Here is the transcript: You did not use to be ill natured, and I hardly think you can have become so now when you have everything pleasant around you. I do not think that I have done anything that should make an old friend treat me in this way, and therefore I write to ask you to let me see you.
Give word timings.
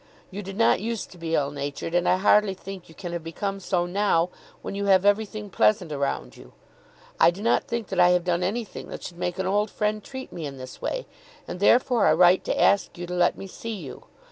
You 0.31 0.41
did 0.41 0.57
not 0.57 0.79
use 0.81 1.05
to 1.05 1.19
be 1.19 1.35
ill 1.35 1.51
natured, 1.51 1.93
and 1.93 2.09
I 2.09 2.17
hardly 2.17 2.55
think 2.55 2.89
you 2.89 2.95
can 2.95 3.11
have 3.11 3.23
become 3.23 3.59
so 3.59 3.85
now 3.85 4.29
when 4.63 4.73
you 4.73 4.85
have 4.85 5.05
everything 5.05 5.51
pleasant 5.51 5.91
around 5.91 6.35
you. 6.35 6.53
I 7.19 7.29
do 7.29 7.43
not 7.43 7.65
think 7.67 7.85
that 7.89 7.99
I 7.99 8.09
have 8.09 8.23
done 8.23 8.41
anything 8.41 8.87
that 8.87 9.03
should 9.03 9.19
make 9.19 9.37
an 9.37 9.45
old 9.45 9.69
friend 9.69 10.03
treat 10.03 10.33
me 10.33 10.47
in 10.47 10.57
this 10.57 10.81
way, 10.81 11.05
and 11.47 11.59
therefore 11.59 12.07
I 12.07 12.13
write 12.15 12.43
to 12.45 12.59
ask 12.59 12.97
you 12.97 13.05
to 13.05 13.13
let 13.13 13.37
me 13.37 13.45
see 13.45 13.75
you. 13.75 14.05